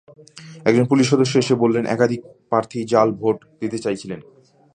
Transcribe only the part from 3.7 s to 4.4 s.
চাইছিলেন।